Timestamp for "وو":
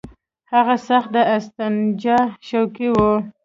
2.95-3.13